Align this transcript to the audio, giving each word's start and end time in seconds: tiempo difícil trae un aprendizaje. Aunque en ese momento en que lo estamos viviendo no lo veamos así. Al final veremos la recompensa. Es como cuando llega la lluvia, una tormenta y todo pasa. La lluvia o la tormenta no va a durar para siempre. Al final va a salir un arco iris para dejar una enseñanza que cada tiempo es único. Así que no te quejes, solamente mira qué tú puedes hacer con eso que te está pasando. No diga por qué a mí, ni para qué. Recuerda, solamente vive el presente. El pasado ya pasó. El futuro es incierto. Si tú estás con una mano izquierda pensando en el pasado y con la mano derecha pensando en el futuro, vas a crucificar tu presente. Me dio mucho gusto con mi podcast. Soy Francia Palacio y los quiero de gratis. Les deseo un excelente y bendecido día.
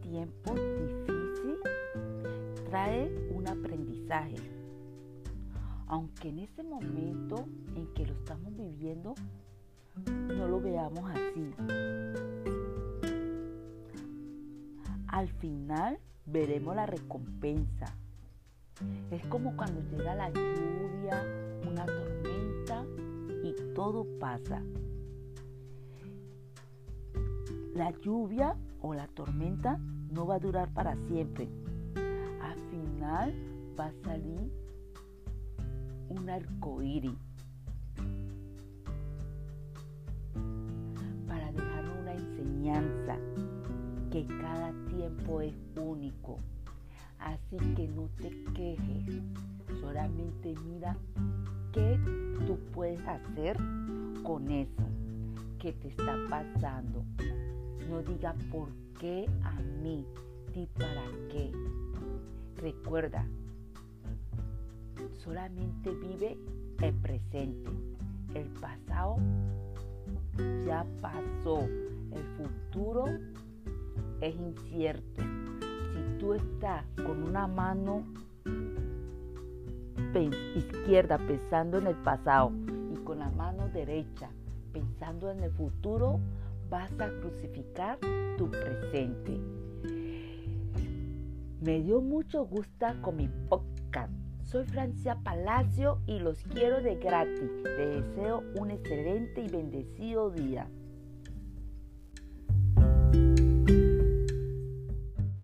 tiempo 0.00 0.54
difícil 0.54 1.56
trae 2.68 3.08
un 3.32 3.46
aprendizaje. 3.46 4.34
Aunque 5.86 6.30
en 6.30 6.40
ese 6.40 6.64
momento 6.64 7.44
en 7.76 7.86
que 7.94 8.06
lo 8.06 8.14
estamos 8.14 8.56
viviendo 8.56 9.14
no 10.06 10.48
lo 10.48 10.60
veamos 10.60 11.08
así. 11.10 11.54
Al 15.06 15.28
final 15.28 15.98
veremos 16.26 16.74
la 16.74 16.86
recompensa. 16.86 17.94
Es 19.12 19.24
como 19.26 19.56
cuando 19.56 19.80
llega 19.96 20.16
la 20.16 20.30
lluvia, 20.30 21.22
una 21.70 21.86
tormenta 21.86 22.84
y 23.44 23.54
todo 23.74 24.06
pasa. 24.18 24.60
La 27.74 27.92
lluvia 28.00 28.56
o 28.82 28.94
la 28.94 29.06
tormenta 29.08 29.78
no 30.10 30.26
va 30.26 30.34
a 30.36 30.38
durar 30.38 30.68
para 30.70 30.96
siempre. 31.08 31.48
Al 32.42 32.58
final 32.70 33.34
va 33.78 33.86
a 33.86 33.92
salir 34.04 34.52
un 36.08 36.28
arco 36.28 36.82
iris 36.82 37.16
para 41.26 41.52
dejar 41.52 41.84
una 42.00 42.12
enseñanza 42.12 43.16
que 44.10 44.26
cada 44.26 44.72
tiempo 44.90 45.40
es 45.40 45.54
único. 45.76 46.38
Así 47.18 47.56
que 47.76 47.88
no 47.88 48.08
te 48.20 48.30
quejes, 48.52 49.22
solamente 49.80 50.54
mira 50.66 50.96
qué 51.72 51.98
tú 52.46 52.58
puedes 52.74 53.00
hacer 53.06 53.56
con 54.24 54.50
eso 54.50 54.82
que 55.60 55.72
te 55.72 55.88
está 55.88 56.16
pasando. 56.28 57.04
No 57.92 58.00
diga 58.00 58.34
por 58.50 58.70
qué 58.98 59.28
a 59.44 59.52
mí, 59.82 60.06
ni 60.56 60.66
para 60.66 61.04
qué. 61.30 61.52
Recuerda, 62.56 63.26
solamente 65.22 65.90
vive 65.90 66.38
el 66.80 66.94
presente. 66.94 67.70
El 68.32 68.48
pasado 68.62 69.16
ya 70.64 70.86
pasó. 71.02 71.68
El 72.12 72.24
futuro 72.38 73.04
es 74.22 74.34
incierto. 74.36 75.22
Si 75.92 76.18
tú 76.18 76.32
estás 76.32 76.86
con 76.96 77.22
una 77.22 77.46
mano 77.46 78.04
izquierda 80.56 81.18
pensando 81.18 81.76
en 81.76 81.88
el 81.88 81.96
pasado 81.96 82.52
y 82.90 82.96
con 83.04 83.18
la 83.18 83.28
mano 83.32 83.68
derecha 83.68 84.30
pensando 84.72 85.30
en 85.30 85.40
el 85.40 85.50
futuro, 85.50 86.20
vas 86.72 86.90
a 87.00 87.10
crucificar 87.20 87.98
tu 88.38 88.50
presente. 88.50 89.38
Me 91.60 91.82
dio 91.82 92.00
mucho 92.00 92.46
gusto 92.46 92.86
con 93.02 93.16
mi 93.16 93.28
podcast. 93.50 94.10
Soy 94.42 94.64
Francia 94.64 95.18
Palacio 95.22 95.98
y 96.06 96.18
los 96.18 96.42
quiero 96.44 96.80
de 96.80 96.96
gratis. 96.96 97.50
Les 97.76 98.02
deseo 98.02 98.42
un 98.58 98.70
excelente 98.70 99.42
y 99.42 99.48
bendecido 99.48 100.30
día. 100.30 100.66